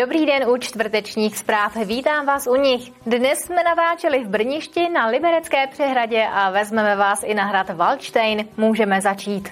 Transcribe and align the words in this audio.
Dobrý 0.00 0.26
den 0.26 0.50
u 0.50 0.56
čtvrtečních 0.56 1.38
zpráv, 1.38 1.76
vítám 1.76 2.26
vás 2.26 2.46
u 2.46 2.54
nich. 2.54 2.92
Dnes 3.06 3.38
jsme 3.38 3.62
natáčeli 3.62 4.24
v 4.24 4.28
Brništi 4.28 4.88
na 4.88 5.06
Liberecké 5.06 5.66
přehradě 5.66 6.26
a 6.32 6.50
vezmeme 6.50 6.96
vás 6.96 7.22
i 7.22 7.34
na 7.34 7.44
hrad 7.44 7.70
Waldstein. 7.70 8.48
Můžeme 8.56 9.00
začít. 9.00 9.48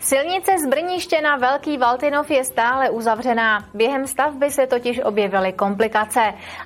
Silnice 0.00 0.52
z 0.58 0.66
Brniště 0.66 1.20
na 1.20 1.36
Velký 1.36 1.78
Valtinov 1.78 2.30
je 2.30 2.44
stále 2.44 2.90
uzavřená. 2.90 3.68
Během 3.74 4.06
stavby 4.06 4.50
se 4.50 4.66
totiž 4.66 5.00
objevily 5.04 5.52
komplikace. 5.52 6.20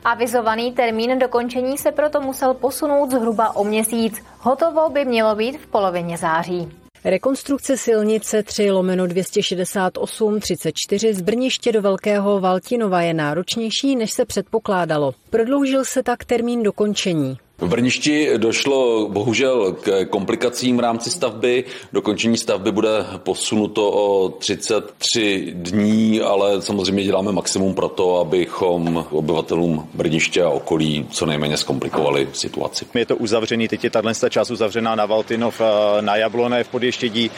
Avizovaný 0.05 0.73
termín 0.73 1.19
dokončení 1.19 1.79
se 1.79 1.93
proto 1.93 2.21
musel 2.21 2.55
posunout 2.55 3.11
zhruba 3.11 3.57
o 3.57 3.65
měsíc. 3.65 4.25
Hotovo 4.39 4.91
by 4.91 5.05
mělo 5.05 5.35
být 5.35 5.59
v 5.59 5.67
polovině 5.67 6.17
září. 6.17 6.81
Rekonstrukce 7.05 7.77
silnice 7.77 8.43
3 8.43 8.71
lomeno 8.71 9.07
268 9.07 10.41
34 10.41 11.15
z 11.15 11.21
Brniště 11.21 11.73
do 11.73 11.83
Velkého 11.83 12.41
Valtinova 12.41 13.03
je 13.03 13.15
náročnější, 13.15 13.97
než 13.97 14.13
se 14.13 14.25
předpokládalo. 14.25 15.15
Prodloužil 15.31 15.85
se 15.85 16.03
tak 16.03 16.25
termín 16.25 16.63
dokončení. 16.63 17.39
V 17.61 17.69
Brništi 17.69 18.31
došlo 18.37 19.09
bohužel 19.09 19.73
k 19.73 20.05
komplikacím 20.05 20.77
v 20.77 20.81
rámci 20.81 21.11
stavby. 21.11 21.65
Dokončení 21.93 22.37
stavby 22.37 22.73
bude 22.73 22.89
posunuto 23.17 23.91
o 23.91 24.29
33 24.29 25.53
dní, 25.55 26.21
ale 26.21 26.63
samozřejmě 26.63 27.05
děláme 27.05 27.33
maximum 27.33 27.75
pro 27.75 27.89
to, 27.89 28.21
abychom 28.21 29.07
obyvatelům 29.11 29.89
Brniště 29.95 30.43
a 30.43 30.49
okolí 30.49 31.07
co 31.11 31.27
nejméně 31.27 31.57
zkomplikovali 31.57 32.29
situaci. 32.33 32.87
Je 32.95 33.07
to 33.07 33.17
uzavřený, 33.17 33.69
teď 33.69 33.85
je 33.85 33.91
tato 33.91 34.29
část 34.29 34.51
uzavřená 34.51 34.95
na 34.95 35.07
Valtinov, 35.07 35.61
na 36.01 36.17
Jablone 36.17 36.65
v 36.65 36.69
Podještědí. 36.69 37.31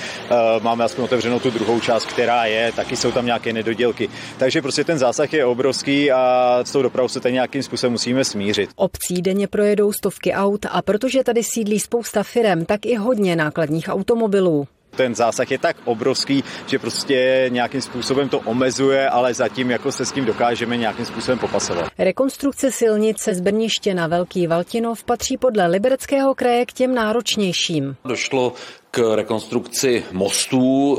Máme 0.61 0.85
aspoň 0.85 1.05
otevřenou 1.05 1.41
tu 1.41 1.51
druhou 1.51 1.81
část, 1.81 2.07
která 2.07 2.45
je, 2.45 2.73
taky 2.77 2.97
jsou 2.97 3.13
tam 3.13 3.27
nějaké 3.27 3.53
nedodělky. 3.53 4.09
Takže 4.39 4.63
prostě 4.63 4.85
ten 4.85 4.99
zásah 4.99 5.33
je 5.33 5.45
obrovský 5.45 6.13
a 6.13 6.59
s 6.65 6.73
tou 6.73 6.83
dopravou 6.83 7.09
se 7.09 7.21
tady 7.21 7.35
nějakým 7.35 7.63
způsobem 7.63 7.93
musíme 7.93 8.25
smířit. 8.25 8.71
Obcí 8.77 9.23
denně 9.23 9.47
projedou 9.47 9.93
stovky 9.93 10.12
aut 10.33 10.67
a 10.71 10.83
protože 10.83 11.25
tady 11.25 11.43
sídlí 11.43 11.81
spousta 11.81 12.23
firem, 12.23 12.65
tak 12.65 12.87
i 12.87 12.97
hodně 12.97 13.37
nákladních 13.37 13.89
automobilů. 13.89 14.67
Ten 14.97 15.15
zásah 15.15 15.51
je 15.51 15.59
tak 15.59 15.77
obrovský, 15.85 16.45
že 16.67 16.79
prostě 16.79 17.47
nějakým 17.49 17.83
způsobem 17.83 18.29
to 18.29 18.41
omezuje, 18.41 19.09
ale 19.09 19.35
zatím 19.35 19.71
jako 19.71 19.93
se 19.93 20.07
s 20.07 20.13
tím 20.13 20.25
dokážeme 20.25 20.77
nějakým 20.77 21.05
způsobem 21.05 21.39
popasovat. 21.39 21.91
Rekonstrukce 21.99 22.71
silnice 22.71 23.35
z 23.35 23.41
Brniště 23.41 23.95
na 23.95 24.07
Velký 24.07 24.47
Valtinov 24.47 25.05
patří 25.05 25.37
podle 25.37 25.67
Libereckého 25.67 26.35
kraje 26.35 26.67
k 26.67 26.73
těm 26.73 26.95
náročnějším. 26.95 27.97
Došlo 28.05 28.53
k 28.91 29.15
rekonstrukci 29.15 30.05
mostů, 30.13 30.99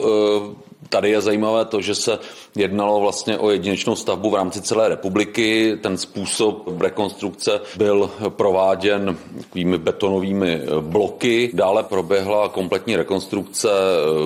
Tady 0.93 1.09
je 1.09 1.21
zajímavé 1.21 1.65
to, 1.65 1.81
že 1.81 1.95
se 1.95 2.19
jednalo 2.55 2.99
vlastně 2.99 3.37
o 3.37 3.49
jedinečnou 3.49 3.95
stavbu 3.95 4.29
v 4.29 4.35
rámci 4.35 4.61
celé 4.61 4.89
republiky. 4.89 5.77
Ten 5.81 5.97
způsob 5.97 6.81
rekonstrukce 6.81 7.61
byl 7.77 8.09
prováděn 8.29 9.17
takovými 9.37 9.77
betonovými 9.77 10.61
bloky. 10.81 11.51
Dále 11.53 11.83
proběhla 11.83 12.49
kompletní 12.49 12.95
rekonstrukce 12.95 13.69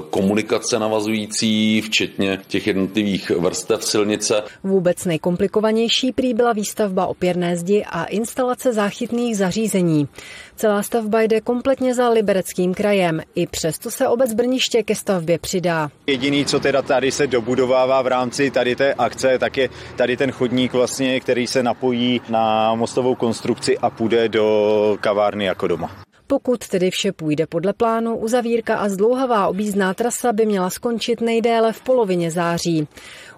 komunikace 0.10 0.80
navazující, 0.80 1.82
včetně 1.82 2.40
těch 2.48 2.68
jednotlivých 2.68 3.30
vrstev 3.30 3.84
silnice. 3.84 4.44
Vůbec 4.64 5.06
nejkomplikovanější 5.06 6.12
prý 6.12 6.33
byla 6.33 6.54
výstavba 6.54 7.08
opěrné 7.08 7.58
zdi 7.58 7.86
a 7.89 8.04
instalace 8.06 8.73
záchytných 8.73 9.38
zařízení. 9.38 10.08
Celá 10.56 10.83
stavba 10.83 11.22
jde 11.22 11.42
kompletně 11.42 11.95
za 11.95 12.10
libereckým 12.10 12.73
krajem. 12.73 13.22
I 13.36 13.48
přesto 13.48 13.92
se 13.92 14.08
obec 14.08 14.33
Brniště 14.33 14.83
ke 14.83 14.95
stavbě 14.95 15.39
přidá. 15.39 15.89
Jediný, 16.08 16.45
co 16.45 16.57
teda 16.60 16.82
tady 16.82 17.12
se 17.12 17.28
dobudovává 17.28 18.02
v 18.02 18.08
rámci 18.08 18.52
tady 18.52 18.76
té 18.76 18.94
akce, 18.94 19.40
tak 19.40 19.58
je 19.58 19.70
tady 19.95 20.18
ten 20.18 20.32
chodník 20.32 20.73
vlastně, 20.73 21.20
který 21.20 21.48
se 21.48 21.64
napojí 21.64 22.22
na 22.30 22.76
mostovou 22.76 23.16
konstrukci 23.16 23.78
a 23.78 23.90
půjde 23.90 24.30
do 24.30 24.98
kavárny 25.02 25.45
jako 25.45 25.68
doma. 25.68 25.92
Pokud 26.28 26.68
tedy 26.68 26.92
vše 26.92 27.12
půjde 27.12 27.48
podle 27.48 27.73
plánu, 27.73 28.18
uzavírka 28.18 28.78
a 28.78 28.90
zdlouhavá 28.90 29.48
objízdná 29.48 29.94
trasa 29.94 30.34
by 30.34 30.45
měla 30.45 30.70
skončit 30.70 31.22
nejdéle 31.22 31.73
v 31.73 31.82
polovině 31.82 32.32
září. 32.32 32.88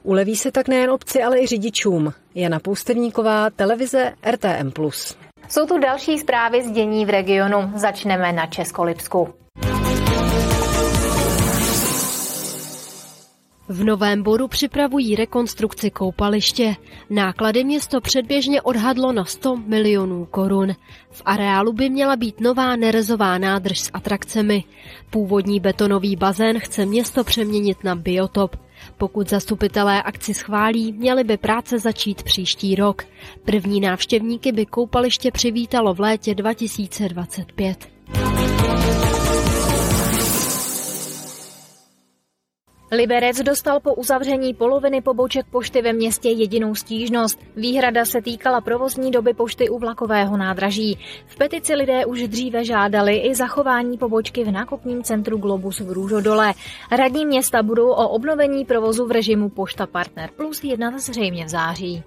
Uleví 0.03 0.35
se 0.35 0.51
tak 0.51 0.67
nejen 0.67 0.89
obci, 0.91 1.23
ale 1.23 1.39
i 1.39 1.47
řidičům. 1.47 2.13
Jana 2.35 2.59
Poustevníková, 2.59 3.49
televize 3.49 4.13
RTM+. 4.31 4.71
Jsou 5.49 5.65
tu 5.65 5.77
další 5.77 6.17
zprávy 6.17 6.63
z 6.63 6.71
dění 6.71 7.05
v 7.05 7.09
regionu. 7.09 7.71
Začneme 7.75 8.33
na 8.33 8.45
Českolipsku. 8.45 9.33
V 13.69 13.83
Novém 13.83 14.23
Boru 14.23 14.47
připravují 14.47 15.15
rekonstrukci 15.15 15.91
koupaliště. 15.91 16.75
Náklady 17.09 17.63
město 17.63 18.01
předběžně 18.01 18.61
odhadlo 18.61 19.11
na 19.11 19.25
100 19.25 19.55
milionů 19.55 20.25
korun. 20.31 20.75
V 21.11 21.21
areálu 21.25 21.73
by 21.73 21.89
měla 21.89 22.15
být 22.15 22.41
nová 22.41 22.75
nerezová 22.75 23.37
nádrž 23.37 23.79
s 23.79 23.89
atrakcemi. 23.93 24.63
Původní 25.09 25.59
betonový 25.59 26.15
bazén 26.15 26.59
chce 26.59 26.85
město 26.85 27.23
přeměnit 27.23 27.83
na 27.83 27.95
biotop. 27.95 28.55
Pokud 28.97 29.29
zastupitelé 29.29 30.03
akci 30.03 30.33
schválí, 30.33 30.93
měly 30.93 31.23
by 31.23 31.37
práce 31.37 31.79
začít 31.79 32.23
příští 32.23 32.75
rok. 32.75 33.03
První 33.45 33.81
návštěvníky 33.81 34.51
by 34.51 34.65
koupaliště 34.65 35.31
přivítalo 35.31 35.93
v 35.93 35.99
létě 35.99 36.35
2025. 36.35 37.89
Liberec 42.91 43.41
dostal 43.41 43.79
po 43.79 43.93
uzavření 43.93 44.53
poloviny 44.53 45.01
poboček 45.01 45.45
pošty 45.45 45.81
ve 45.81 45.93
městě 45.93 46.29
jedinou 46.29 46.75
stížnost. 46.75 47.39
Výhrada 47.55 48.05
se 48.05 48.21
týkala 48.21 48.61
provozní 48.61 49.11
doby 49.11 49.33
pošty 49.33 49.69
u 49.69 49.79
vlakového 49.79 50.37
nádraží. 50.37 50.99
V 51.27 51.35
petici 51.35 51.75
lidé 51.75 52.05
už 52.05 52.27
dříve 52.27 52.65
žádali 52.65 53.17
i 53.17 53.35
zachování 53.35 53.97
pobočky 53.97 54.43
v 54.43 54.51
nákupním 54.51 55.03
centru 55.03 55.37
Globus 55.37 55.79
v 55.79 55.91
Růžodole. 55.91 56.53
Radní 56.91 57.25
města 57.25 57.63
budou 57.63 57.89
o 57.89 58.09
obnovení 58.09 58.65
provozu 58.65 59.05
v 59.05 59.11
režimu 59.11 59.49
Pošta 59.49 59.87
Partner 59.87 60.29
Plus 60.35 60.63
jednat 60.63 60.99
zřejmě 60.99 61.45
v 61.45 61.49
září. 61.49 62.03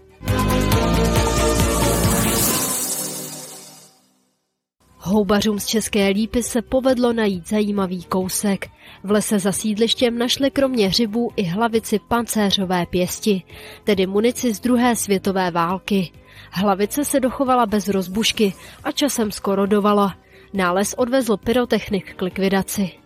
Houbařům 5.13 5.59
z 5.59 5.67
České 5.67 6.09
lípy 6.09 6.43
se 6.43 6.63
povedlo 6.63 7.13
najít 7.13 7.49
zajímavý 7.49 8.05
kousek. 8.05 8.71
V 9.05 9.11
lese 9.11 9.39
za 9.39 9.53
sídlištěm 9.53 10.19
našli 10.19 10.51
kromě 10.51 10.89
hřibů 10.89 11.31
i 11.37 11.43
hlavici 11.43 11.99
pancéřové 12.09 12.87
pěsti, 12.87 13.43
tedy 13.85 14.07
munici 14.07 14.55
z 14.55 14.61
druhé 14.61 14.97
světové 14.97 15.51
války. 15.51 16.11
Hlavice 16.51 17.05
se 17.05 17.21
dochovala 17.21 17.67
bez 17.67 17.89
rozbušky 17.89 18.55
a 18.85 18.93
časem 18.93 19.33
skoro 19.33 19.67
dovala. 19.67 20.15
Nález 20.53 20.95
odvezl 20.99 21.37
pyrotechnik 21.37 22.15
k 22.15 22.23
likvidaci. 22.23 23.02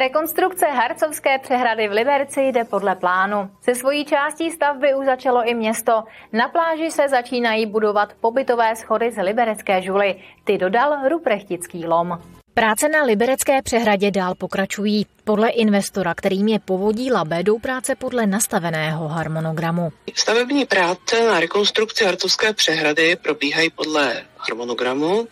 Rekonstrukce 0.00 0.66
Harcovské 0.66 1.38
přehrady 1.38 1.88
v 1.88 1.92
Liberci 1.92 2.40
jde 2.40 2.64
podle 2.64 2.96
plánu. 2.96 3.50
Se 3.62 3.74
svojí 3.74 4.04
částí 4.04 4.50
stavby 4.50 4.94
už 4.94 5.06
začalo 5.06 5.48
i 5.48 5.54
město. 5.54 6.04
Na 6.32 6.48
pláži 6.48 6.90
se 6.90 7.08
začínají 7.08 7.66
budovat 7.66 8.12
pobytové 8.20 8.76
schody 8.76 9.12
z 9.12 9.22
liberecké 9.22 9.82
žuly. 9.82 10.14
Ty 10.44 10.58
dodal 10.58 11.08
Ruprechtický 11.08 11.86
lom. 11.86 12.18
Práce 12.54 12.88
na 12.88 13.02
Liberecké 13.02 13.62
přehradě 13.62 14.10
dál 14.10 14.34
pokračují. 14.34 15.06
Podle 15.24 15.48
investora, 15.48 16.14
kterým 16.14 16.48
je 16.48 16.58
povodí 16.58 17.12
Labe, 17.12 17.42
jdou 17.42 17.58
práce 17.58 17.94
podle 17.94 18.26
nastaveného 18.26 19.08
harmonogramu. 19.08 19.92
Stavební 20.14 20.64
práce 20.66 21.26
na 21.26 21.40
rekonstrukci 21.40 22.04
Harcovské 22.04 22.52
přehrady 22.52 23.16
probíhají 23.16 23.70
podle 23.70 24.22
harmonogramu 24.38 25.26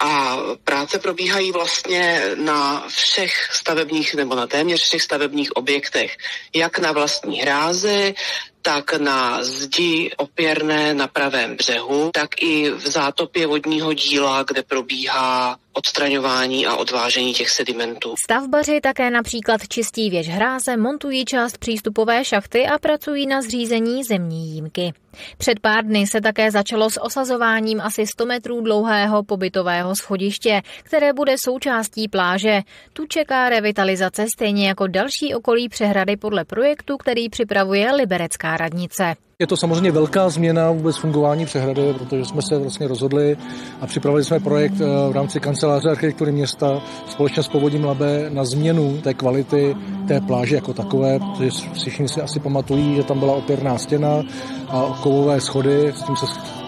a 0.00 0.36
práce 0.64 0.98
probíhají 0.98 1.52
vlastně 1.52 2.22
na 2.34 2.84
všech 2.88 3.48
stavebních 3.52 4.14
nebo 4.14 4.34
na 4.34 4.46
téměř 4.46 4.80
všech 4.82 5.02
stavebních 5.02 5.56
objektech, 5.56 6.16
jak 6.54 6.78
na 6.78 6.92
vlastní 6.92 7.40
hrázi, 7.40 8.14
tak 8.62 8.98
na 8.98 9.44
zdi 9.44 10.10
opěrné 10.16 10.94
na 10.94 11.08
pravém 11.08 11.56
břehu, 11.56 12.10
tak 12.14 12.42
i 12.42 12.70
v 12.70 12.88
zátopě 12.88 13.46
vodního 13.46 13.92
díla, 13.92 14.42
kde 14.42 14.62
probíhá 14.62 15.56
odstraňování 15.72 16.66
a 16.66 16.76
odvážení 16.76 17.34
těch 17.34 17.50
sedimentů. 17.50 18.14
Stavbaři 18.24 18.80
také 18.80 19.10
například 19.10 19.68
čistí 19.68 20.10
věž 20.10 20.28
hráze, 20.28 20.76
montují 20.76 21.24
část 21.24 21.58
přístupové 21.58 22.24
šachty 22.24 22.66
a 22.66 22.78
pracují 22.78 23.26
na 23.26 23.42
zřízení 23.42 24.04
zemní 24.04 24.54
jímky. 24.54 24.92
Před 25.38 25.60
pár 25.60 25.84
dny 25.84 26.06
se 26.06 26.20
také 26.20 26.50
začalo 26.50 26.90
s 26.90 27.00
osazováním 27.02 27.80
asi 27.80 28.06
100 28.06 28.26
metrů 28.26 28.60
dlouhého 28.60 29.22
pobytového 29.22 29.96
schodiště, 29.96 30.62
které 30.82 31.12
bude 31.12 31.34
součástí 31.38 32.08
pláže. 32.08 32.60
Tu 32.92 33.06
čeká 33.06 33.48
revitalizace 33.48 34.26
stejně 34.34 34.68
jako 34.68 34.86
další 34.86 35.34
okolí 35.34 35.68
přehrady 35.68 36.16
podle 36.16 36.44
projektu, 36.44 36.96
který 36.96 37.28
připravuje 37.28 37.92
Liberecká 37.92 38.49
liberecká 38.50 38.56
radnice. 38.56 39.14
Je 39.38 39.46
to 39.46 39.56
samozřejmě 39.56 39.92
velká 39.92 40.28
změna 40.28 40.70
vůbec 40.70 40.96
fungování 40.96 41.46
přehrady, 41.46 41.94
protože 41.94 42.24
jsme 42.24 42.42
se 42.42 42.58
vlastně 42.58 42.88
rozhodli 42.88 43.36
a 43.80 43.86
připravili 43.86 44.24
jsme 44.24 44.40
projekt 44.40 44.74
eh, 44.80 44.84
v 45.10 45.12
rámci 45.12 45.40
kanceláře 45.40 45.90
architektury 45.90 46.32
města 46.32 46.82
společně 47.08 47.42
s 47.42 47.48
povodím 47.48 47.84
Labe 47.84 48.30
na 48.30 48.44
změnu 48.44 49.00
té 49.02 49.14
kvality 49.14 49.76
té 50.08 50.20
pláže 50.20 50.54
jako 50.54 50.72
takové, 50.72 51.18
protože 51.18 51.50
všichni 51.72 52.08
si 52.08 52.20
asi 52.20 52.40
pamatují, 52.40 52.96
že 52.96 53.02
tam 53.02 53.18
byla 53.18 53.32
opěrná 53.32 53.78
stěna 53.78 54.22
a 54.68 54.98
kovové 55.02 55.40
schody, 55.40 55.92
s 55.92 56.02
tím 56.02 56.16
se 56.16 56.26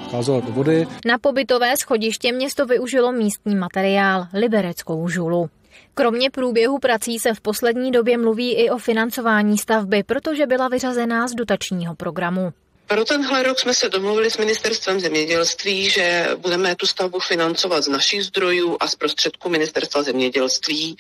scházelo 0.08 0.40
do 0.40 0.52
vody. 0.52 0.87
Na 1.06 1.19
pobytové 1.19 1.76
schodiště 1.76 2.32
město 2.32 2.67
využilo 2.67 3.12
místní 3.12 3.56
materiál, 3.56 4.26
libereckou 4.34 5.08
žulu. 5.08 5.50
Kromě 5.94 6.30
průběhu 6.30 6.78
prací 6.78 7.18
se 7.18 7.34
v 7.34 7.40
poslední 7.40 7.90
době 7.90 8.18
mluví 8.18 8.54
i 8.54 8.70
o 8.70 8.78
financování 8.78 9.58
stavby, 9.58 10.02
protože 10.02 10.46
byla 10.46 10.68
vyřazená 10.68 11.28
z 11.28 11.34
dotačního 11.34 11.94
programu. 11.94 12.52
Pro 12.92 13.04
tenhle 13.04 13.42
rok 13.42 13.58
jsme 13.58 13.74
se 13.74 13.88
domluvili 13.88 14.30
s 14.30 14.38
ministerstvem 14.38 15.00
zemědělství, 15.00 15.90
že 15.90 16.28
budeme 16.36 16.76
tu 16.76 16.86
stavbu 16.86 17.18
financovat 17.18 17.84
z 17.84 17.88
našich 17.88 18.24
zdrojů 18.24 18.76
a 18.80 18.88
z 18.88 18.94
prostředků 18.94 19.48
ministerstva 19.48 20.02
zemědělství 20.02 20.96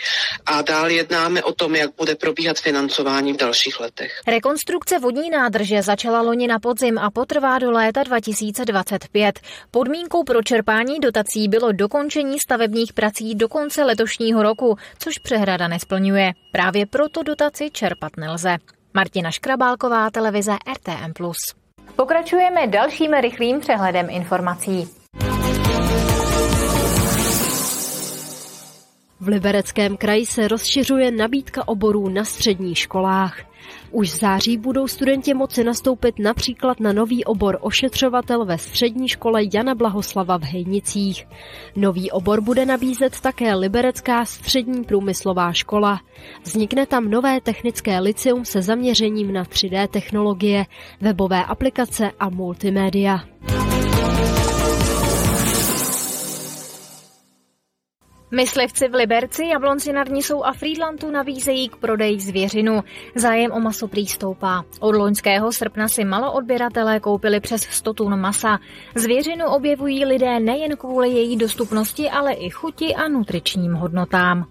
a 0.46 0.62
dál 0.62 0.90
jednáme 0.90 1.42
o 1.42 1.52
tom, 1.52 1.74
jak 1.76 1.90
bude 1.98 2.14
probíhat 2.14 2.58
financování 2.58 3.32
v 3.32 3.36
dalších 3.36 3.80
letech. 3.80 4.20
Rekonstrukce 4.26 4.98
vodní 4.98 5.30
nádrže 5.30 5.82
začala 5.82 6.20
loni 6.20 6.46
na 6.46 6.58
podzim 6.58 6.98
a 6.98 7.10
potrvá 7.10 7.58
do 7.58 7.70
léta 7.70 8.02
2025. 8.02 9.40
Podmínkou 9.70 10.24
pro 10.24 10.42
čerpání 10.42 11.00
dotací 11.00 11.48
bylo 11.48 11.72
dokončení 11.72 12.40
stavebních 12.40 12.92
prací 12.92 13.34
do 13.34 13.48
konce 13.48 13.84
letošního 13.84 14.42
roku, 14.42 14.76
což 14.98 15.18
přehrada 15.18 15.68
nesplňuje. 15.68 16.32
Právě 16.52 16.86
proto 16.86 17.22
dotaci 17.22 17.70
čerpat 17.72 18.16
nelze. 18.16 18.56
Martina 18.94 19.30
Škrabálková, 19.30 20.10
televize 20.10 20.52
RTM+. 20.74 21.12
Pokračujeme 21.96 22.66
dalším 22.66 23.12
rychlým 23.12 23.60
přehledem 23.60 24.10
informací. 24.10 25.01
V 29.22 29.28
Libereckém 29.28 29.96
kraji 29.96 30.26
se 30.26 30.48
rozšiřuje 30.48 31.10
nabídka 31.10 31.68
oborů 31.68 32.08
na 32.08 32.24
středních 32.24 32.78
školách. 32.78 33.38
Už 33.90 34.10
v 34.10 34.18
září 34.18 34.56
budou 34.56 34.88
studenti 34.88 35.34
moci 35.34 35.64
nastoupit 35.64 36.18
například 36.18 36.80
na 36.80 36.92
nový 36.92 37.24
obor 37.24 37.58
ošetřovatel 37.60 38.44
ve 38.44 38.58
střední 38.58 39.08
škole 39.08 39.42
Jana 39.54 39.74
Blahoslava 39.74 40.38
v 40.38 40.42
Hejnicích. 40.42 41.26
Nový 41.76 42.10
obor 42.10 42.40
bude 42.40 42.66
nabízet 42.66 43.20
také 43.20 43.54
Liberecká 43.54 44.24
střední 44.24 44.84
průmyslová 44.84 45.52
škola. 45.52 46.00
Vznikne 46.44 46.86
tam 46.86 47.10
nové 47.10 47.40
technické 47.40 48.00
liceum 48.00 48.44
se 48.44 48.62
zaměřením 48.62 49.32
na 49.32 49.44
3D 49.44 49.88
technologie, 49.88 50.64
webové 51.00 51.44
aplikace 51.44 52.10
a 52.20 52.30
multimédia. 52.30 53.20
Myslivci 58.34 58.88
v 58.88 58.94
Liberci, 58.94 59.46
Jablonci 59.46 59.92
Nisou 60.10 60.44
a 60.44 60.52
Friedlandu 60.52 61.10
nabízejí 61.10 61.68
k 61.68 61.76
prodeji 61.76 62.20
zvěřinu. 62.20 62.84
Zájem 63.14 63.52
o 63.52 63.60
maso 63.60 63.88
prý 63.88 64.06
stoupá. 64.06 64.64
Od 64.80 64.94
loňského 64.94 65.52
srpna 65.52 65.88
si 65.88 66.04
maloodběratelé 66.04 67.00
koupili 67.00 67.40
přes 67.40 67.62
100 67.62 67.92
tun 67.92 68.20
masa. 68.20 68.58
Zvěřinu 68.94 69.46
objevují 69.46 70.04
lidé 70.04 70.40
nejen 70.40 70.76
kvůli 70.76 71.08
její 71.08 71.36
dostupnosti, 71.36 72.10
ale 72.10 72.32
i 72.32 72.50
chuti 72.50 72.94
a 72.94 73.08
nutričním 73.08 73.74
hodnotám. 73.74 74.46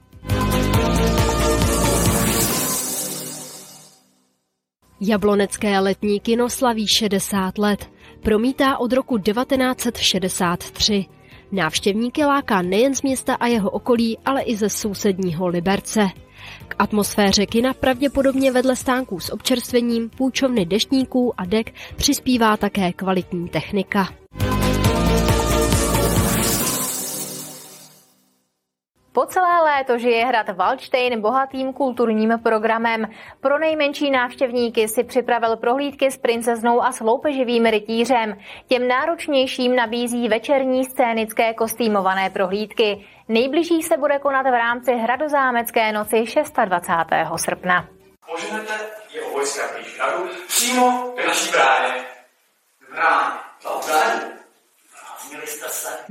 Jablonecké 5.01 5.80
letní 5.80 6.19
kino 6.19 6.50
slaví 6.50 6.88
60 6.88 7.57
let. 7.57 7.89
Promítá 8.24 8.78
od 8.78 8.94
roku 8.94 9.18
1963. 9.18 11.06
Návštěvníky 11.51 12.25
láká 12.25 12.62
nejen 12.62 12.95
z 12.95 13.01
města 13.01 13.36
a 13.36 13.48
jeho 13.48 13.69
okolí, 13.69 14.18
ale 14.25 14.42
i 14.42 14.56
ze 14.56 14.69
sousedního 14.69 15.48
Liberce. 15.48 16.09
K 16.68 16.75
atmosféře 16.80 17.45
kina 17.45 17.74
pravděpodobně 17.74 18.51
vedle 18.51 18.75
stánků 18.75 19.19
s 19.19 19.33
občerstvením, 19.33 20.09
půjčovny 20.09 20.65
deštníků 20.65 21.33
a 21.38 21.45
dek 21.45 21.74
přispívá 21.95 22.57
také 22.57 22.94
kvalitní 22.94 23.50
technika. 23.50 24.07
Po 29.13 29.25
celé 29.25 29.61
léto 29.61 29.97
žije 29.97 30.25
hrad 30.25 30.49
Waldstein 30.49 31.21
bohatým 31.21 31.73
kulturním 31.73 32.39
programem. 32.43 33.05
Pro 33.41 33.59
nejmenší 33.59 34.11
návštěvníky 34.11 34.87
si 34.87 35.03
připravil 35.03 35.57
prohlídky 35.57 36.11
s 36.11 36.17
princeznou 36.17 36.83
a 36.83 36.91
s 36.91 36.99
loupeživým 36.99 37.65
rytířem. 37.65 38.37
Těm 38.67 38.87
náročnějším 38.87 39.75
nabízí 39.75 40.27
večerní 40.27 40.85
scénické 40.85 41.53
kostýmované 41.53 42.29
prohlídky. 42.29 43.05
Nejbližší 43.27 43.81
se 43.83 43.97
bude 43.97 44.19
konat 44.19 44.43
v 44.43 44.57
rámci 44.57 44.91
Hradozámecké 44.91 45.91
noci 45.91 46.23
26. 46.65 47.45
srpna. 47.45 47.87
Poženete 48.31 48.73
jeho 49.13 49.31
vojska 49.31 49.63
hradu 49.99 50.29
přímo 50.47 51.13
k 51.15 51.27
naší 51.27 51.51
bráně. 51.51 51.93
Bráně. 52.91 53.39
Bráně. 53.87 54.31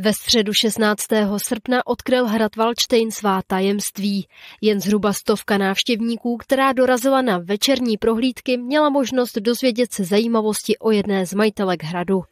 Ve 0.03 0.13
středu 0.13 0.53
16. 0.53 1.07
srpna 1.37 1.87
odkryl 1.87 2.27
hrad 2.27 2.57
Valčtejn 2.57 3.11
svá 3.11 3.43
tajemství. 3.47 4.27
Jen 4.61 4.81
zhruba 4.81 5.13
stovka 5.13 5.59
návštěvníků, 5.59 6.37
která 6.37 6.73
dorazila 6.73 7.23
na 7.23 7.39
večerní 7.39 7.97
prohlídky, 7.97 8.57
měla 8.57 8.91
možnost 8.91 9.39
dozvědět 9.39 9.93
se 9.93 10.05
zajímavosti 10.05 10.79
o 10.79 10.91
jedné 10.91 11.27
z 11.27 11.35
majitelek 11.35 11.85
hradu. 11.85 12.23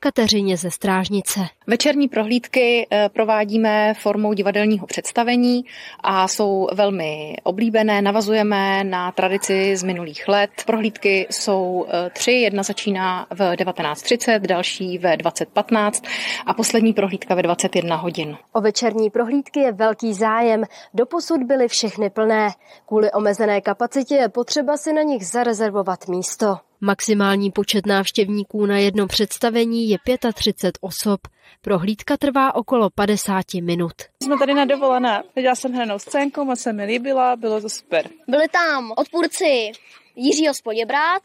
Kateřině 0.00 0.56
ze 0.56 0.70
Strážnice. 0.70 1.40
Večerní 1.66 2.08
prohlídky 2.08 2.86
eh, 2.90 3.08
provádíme 3.08 3.94
formou 3.94 4.32
divadelního 4.32 4.86
představení 4.86 5.64
a 6.00 6.28
jsou 6.28 6.68
velmi 6.74 7.36
oblíbené. 7.42 8.02
Navazujeme 8.02 8.84
na 8.84 9.12
tradici 9.12 9.76
z 9.76 9.82
minulých 9.82 10.28
let. 10.28 10.50
Prohlídky 10.66 11.26
jsou 11.30 11.86
eh, 11.88 12.10
tři, 12.10 12.32
jedna 12.32 12.62
začíná 12.62 13.26
v 13.30 13.38
19.30, 13.38 14.40
další 14.40 14.98
ve 14.98 15.16
20.15 15.16 16.06
a 16.46 16.54
poslední 16.54 16.92
prohlídka 17.08 17.34
ve 17.34 17.42
21 17.42 17.96
hodin. 17.96 18.36
O 18.52 18.60
večerní 18.60 19.10
prohlídky 19.10 19.60
je 19.60 19.72
velký 19.72 20.14
zájem. 20.14 20.64
Doposud 20.94 21.42
byly 21.42 21.68
všechny 21.68 22.10
plné. 22.10 22.48
Kvůli 22.86 23.12
omezené 23.12 23.60
kapacitě 23.60 24.14
je 24.14 24.28
potřeba 24.28 24.76
si 24.76 24.92
na 24.92 25.02
nich 25.02 25.26
zarezervovat 25.26 26.08
místo. 26.08 26.56
Maximální 26.80 27.50
počet 27.50 27.86
návštěvníků 27.86 28.66
na 28.66 28.78
jedno 28.78 29.06
představení 29.06 29.90
je 29.90 29.98
35 30.34 30.78
osob. 30.80 31.20
Prohlídka 31.60 32.16
trvá 32.16 32.54
okolo 32.54 32.90
50 32.90 33.44
minut. 33.62 33.92
Jsme 34.22 34.38
tady 34.38 34.54
na 34.54 34.64
dovolené. 34.64 35.22
Viděla 35.36 35.54
jsem 35.54 35.72
hranou 35.72 35.98
scénku, 35.98 36.44
moc 36.44 36.60
se 36.60 36.72
mi 36.72 36.84
líbila, 36.84 37.36
bylo 37.36 37.60
to 37.60 37.68
super. 37.68 38.08
Byli 38.28 38.48
tam 38.48 38.92
odpůrci 38.96 39.72
Jiřího 40.16 40.54
Spoděbrát 40.54 41.22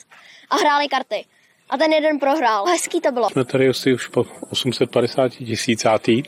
a 0.49 0.55
hráli 0.55 0.87
karty 0.87 1.25
a 1.69 1.77
ten 1.77 1.93
jeden 1.93 2.19
prohrál. 2.19 2.65
Hezký 2.65 3.01
to 3.01 3.11
bylo. 3.11 3.29
Jsme 3.29 3.45
tady 3.45 3.69
asi 3.69 3.93
už 3.93 4.07
po 4.07 4.25
850 4.49 5.29
tisícátý. 5.29 6.23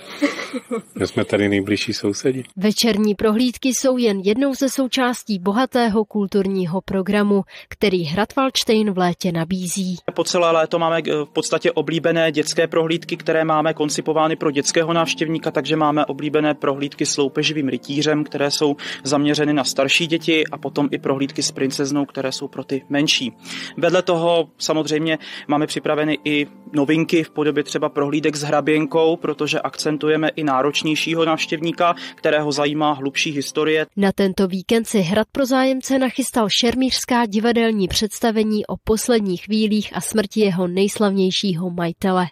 My 0.99 1.07
jsme 1.07 1.25
tady 1.25 1.49
nejbližší 1.49 1.93
sousedi. 1.93 2.43
Večerní 2.55 3.15
prohlídky 3.15 3.69
jsou 3.69 3.97
jen 3.97 4.19
jednou 4.19 4.53
ze 4.53 4.69
součástí 4.69 5.39
bohatého 5.39 6.05
kulturního 6.05 6.81
programu, 6.81 7.43
který 7.69 8.03
Hrad 8.03 8.35
Valčtejn 8.35 8.91
v 8.91 8.97
létě 8.97 9.31
nabízí. 9.31 9.97
Po 10.13 10.23
celé 10.23 10.51
léto 10.51 10.79
máme 10.79 10.99
eh, 11.07 11.11
v 11.11 11.29
podstatě 11.33 11.71
oblíbené 11.71 12.31
dětské 12.31 12.67
prohlídky, 12.67 13.17
které 13.17 13.43
máme 13.43 13.73
koncipovány 13.73 14.35
pro 14.35 14.51
dětského 14.51 14.93
návštěvníka, 14.93 15.51
takže 15.51 15.75
máme 15.75 16.05
oblíbené 16.05 16.53
prohlídky 16.53 17.05
s 17.05 17.17
loupeživým 17.17 17.67
rytířem, 17.67 18.23
které 18.23 18.51
jsou 18.51 18.75
zaměřeny 19.03 19.53
na 19.53 19.63
starší 19.63 20.07
děti 20.07 20.43
a 20.51 20.57
potom 20.57 20.89
i 20.91 20.97
prohlídky 20.97 21.43
s 21.43 21.51
princeznou, 21.51 22.05
které 22.05 22.31
jsou 22.31 22.47
pro 22.47 22.63
ty 22.63 22.85
menší. 22.89 23.33
Vedle 23.77 24.01
toho 24.01 24.49
samozřejmě 24.57 25.17
Máme 25.47 25.67
připraveny 25.67 26.17
i 26.25 26.47
novinky 26.71 27.23
v 27.23 27.29
podobě 27.29 27.63
třeba 27.63 27.89
prohlídek 27.89 28.35
s 28.35 28.41
hraběnkou, 28.41 29.15
protože 29.15 29.59
akcentujeme 29.59 30.29
i 30.29 30.43
náročnějšího 30.43 31.25
návštěvníka, 31.25 31.95
kterého 32.15 32.51
zajímá 32.51 32.91
hlubší 32.93 33.31
historie. 33.31 33.85
Na 33.97 34.11
tento 34.11 34.47
víkend 34.47 34.87
si 34.87 35.01
Hrad 35.01 35.27
pro 35.31 35.45
zájemce 35.45 35.99
nachystal 35.99 36.47
šermířská 36.49 37.25
divadelní 37.25 37.87
představení 37.87 38.65
o 38.65 38.77
posledních 38.83 39.43
chvílích 39.45 39.95
a 39.95 40.01
smrti 40.01 40.39
jeho 40.39 40.67
nejslavnějšího 40.67 41.69
majitele. 41.69 42.25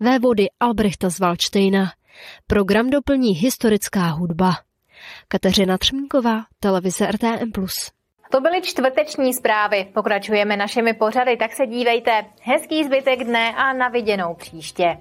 Vévody 0.00 0.46
Albrechta 0.60 1.10
z 1.10 1.18
Valčtejna. 1.18 1.92
Program 2.46 2.90
doplní 2.90 3.32
historická 3.34 4.06
hudba. 4.06 4.52
Kateřina 5.28 5.78
Třmínková, 5.78 6.44
televize 6.60 7.06
RTM+. 7.06 7.52
To 8.30 8.40
byly 8.40 8.62
čtvrteční 8.62 9.34
zprávy. 9.34 9.86
Pokračujeme 9.94 10.56
našimi 10.56 10.94
pořady, 10.94 11.36
tak 11.36 11.52
se 11.52 11.66
dívejte. 11.66 12.24
Hezký 12.42 12.84
zbytek 12.84 13.24
dne 13.24 13.52
a 13.56 13.72
na 13.72 13.88
viděnou 13.88 14.34
příště. 14.34 14.96